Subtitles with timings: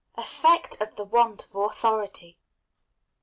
[0.17, 2.39] _Effect of the Want of Authority.